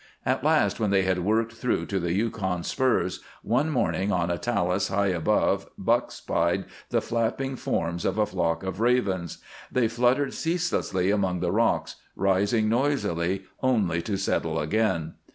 [0.25, 4.39] At last, when they had worked through to the Yukon spurs, one morning on a
[4.39, 9.37] talus high above Buck spied the flapping forms of a flock of ravens.
[9.71, 15.13] They fluttered ceaselessly among the rocks, rising noisily, only to settle again.